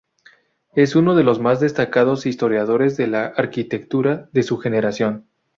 [0.75, 5.27] Es uno de los más destacados historiadores de la arquitectura de su generación.